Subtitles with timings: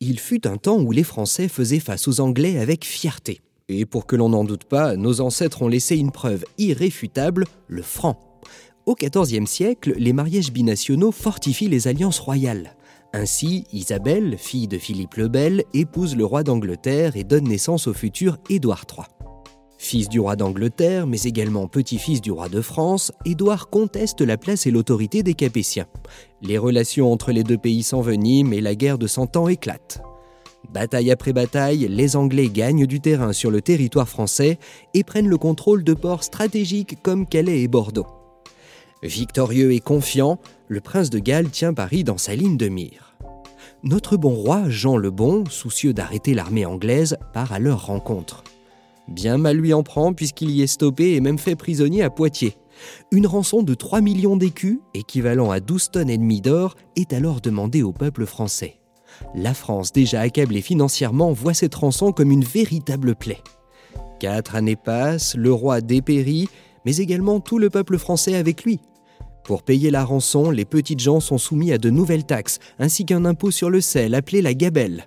[0.00, 3.40] Il fut un temps où les Français faisaient face aux Anglais avec fierté.
[3.68, 7.82] Et pour que l'on n'en doute pas, nos ancêtres ont laissé une preuve irréfutable, le
[7.82, 8.20] franc.
[8.86, 12.76] Au XIVe siècle, les mariages binationaux fortifient les alliances royales.
[13.12, 17.94] Ainsi, Isabelle, fille de Philippe le Bel, épouse le roi d'Angleterre et donne naissance au
[17.94, 19.15] futur Édouard III.
[19.78, 24.66] Fils du roi d'Angleterre, mais également petit-fils du roi de France, Édouard conteste la place
[24.66, 25.86] et l'autorité des Capétiens.
[26.42, 30.02] Les relations entre les deux pays s'enveniment et la guerre de Cent Ans éclate.
[30.72, 34.58] Bataille après bataille, les Anglais gagnent du terrain sur le territoire français
[34.94, 38.06] et prennent le contrôle de ports stratégiques comme Calais et Bordeaux.
[39.02, 40.38] Victorieux et confiant,
[40.68, 43.16] le prince de Galles tient Paris dans sa ligne de mire.
[43.84, 48.42] Notre bon roi, Jean le Bon, soucieux d'arrêter l'armée anglaise, part à leur rencontre.
[49.08, 52.56] Bien mal lui en prend puisqu'il y est stoppé et même fait prisonnier à Poitiers.
[53.12, 57.40] Une rançon de 3 millions d'écus, équivalent à 12 tonnes et demie d'or, est alors
[57.40, 58.80] demandée au peuple français.
[59.34, 63.42] La France, déjà accablée financièrement, voit cette rançon comme une véritable plaie.
[64.18, 66.48] Quatre années passent, le roi dépérit,
[66.84, 68.80] mais également tout le peuple français avec lui.
[69.44, 73.24] Pour payer la rançon, les petites gens sont soumis à de nouvelles taxes, ainsi qu'un
[73.24, 75.06] impôt sur le sel appelé la gabelle.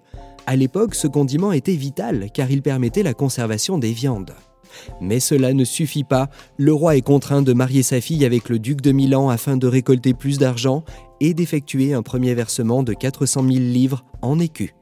[0.49, 4.33] À l'époque, ce condiment était vital car il permettait la conservation des viandes.
[4.99, 8.57] Mais cela ne suffit pas, le roi est contraint de marier sa fille avec le
[8.57, 10.83] duc de Milan afin de récolter plus d'argent
[11.19, 14.73] et d'effectuer un premier versement de 400 000 livres en écus.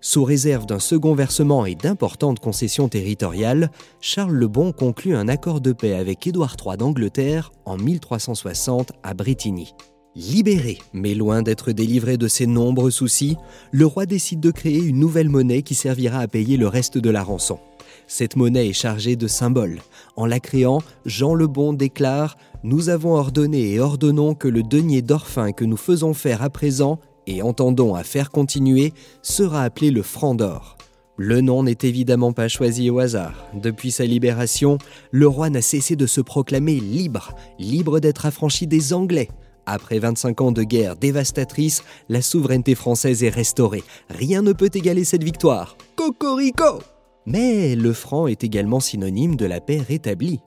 [0.00, 5.60] Sous réserve d'un second versement et d'importantes concessions territoriales, Charles le Bon conclut un accord
[5.60, 9.72] de paix avec Édouard III d'Angleterre en 1360 à Bretigny.
[10.16, 13.36] Libéré, mais loin d'être délivré de ses nombreux soucis,
[13.70, 17.10] le roi décide de créer une nouvelle monnaie qui servira à payer le reste de
[17.10, 17.60] la rançon.
[18.08, 19.80] Cette monnaie est chargée de symboles.
[20.16, 25.00] En la créant, Jean le Bon déclare Nous avons ordonné et ordonnons que le denier
[25.00, 30.02] d'orphin que nous faisons faire à présent et entendons à faire continuer sera appelé le
[30.02, 30.76] franc d'or.
[31.16, 33.46] Le nom n'est évidemment pas choisi au hasard.
[33.54, 34.78] Depuis sa libération,
[35.12, 39.28] le roi n'a cessé de se proclamer libre, libre d'être affranchi des Anglais,
[39.66, 43.84] après 25 ans de guerre dévastatrice, la souveraineté française est restaurée.
[44.08, 45.76] Rien ne peut égaler cette victoire.
[45.96, 46.82] Cocorico
[47.26, 50.40] Mais le franc est également synonyme de la paix rétablie.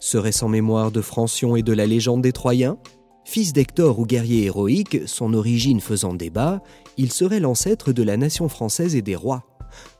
[0.00, 2.78] Serait-ce en mémoire de Francion et de la légende des Troyens?
[3.24, 6.62] Fils d'Hector ou guerrier héroïque, son origine faisant débat,
[6.96, 9.42] il serait l'ancêtre de la nation française et des rois.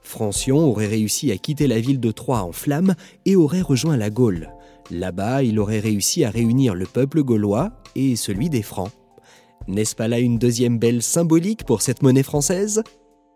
[0.02, 2.94] Francion aurait réussi à quitter la ville de Troie en flammes
[3.24, 4.52] et aurait rejoint la Gaule.
[4.90, 8.90] Là-bas, il aurait réussi à réunir le peuple gaulois et celui des Francs.
[9.66, 12.82] N'est-ce pas là une deuxième belle symbolique pour cette monnaie française?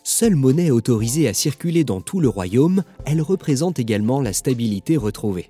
[0.04, 5.48] Seule monnaie autorisée à circuler dans tout le royaume, elle représente également la stabilité retrouvée.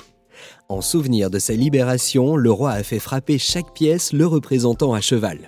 [0.69, 5.01] En souvenir de sa libération, le roi a fait frapper chaque pièce le représentant à
[5.01, 5.39] cheval.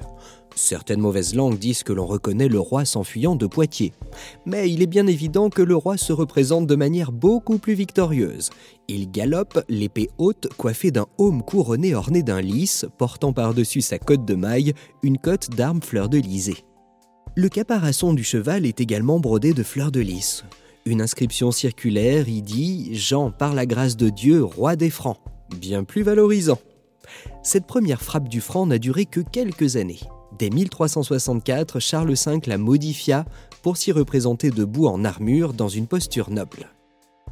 [0.55, 3.93] Certaines mauvaises langues disent que l'on reconnaît le roi s'enfuyant de Poitiers.
[4.45, 8.51] Mais il est bien évident que le roi se représente de manière beaucoup plus victorieuse.
[8.89, 14.25] Il galope, l'épée haute, coiffée d'un aume couronné orné d'un lys, portant par-dessus sa cotte
[14.25, 16.65] de maille une cotte d'armes fleur de lysée.
[17.35, 20.45] Le caparasson du cheval est également brodé de fleurs de lys.
[20.85, 25.17] Une inscription circulaire y dit Jean, par la grâce de Dieu, roi des Francs.
[25.57, 26.59] Bien plus valorisant.
[27.43, 30.01] Cette première frappe du franc n'a duré que quelques années.
[30.39, 33.25] Dès 1364, Charles V la modifia
[33.63, 36.69] pour s'y représenter debout en armure dans une posture noble.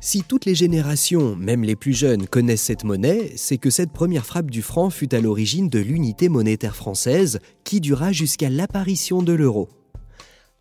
[0.03, 4.25] Si toutes les générations, même les plus jeunes, connaissent cette monnaie, c'est que cette première
[4.25, 9.34] frappe du franc fut à l'origine de l'unité monétaire française qui dura jusqu'à l'apparition de
[9.34, 9.69] l'euro.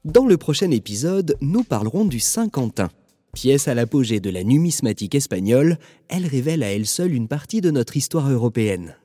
[0.04, 2.90] Dans le prochain épisode, nous parlerons du Saint-Quentin.
[3.34, 5.78] Pièce à l'apogée de la numismatique espagnole,
[6.10, 8.96] elle révèle à elle seule une partie de notre histoire européenne.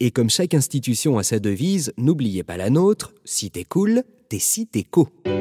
[0.00, 4.38] Et comme chaque institution a sa devise, n'oubliez pas la nôtre, si t'es cool, t'es
[4.38, 5.08] si t'es co.
[5.24, 5.35] Cool